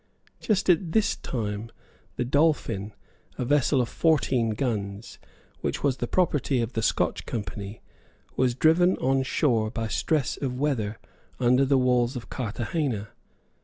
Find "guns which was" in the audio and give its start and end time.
4.49-5.97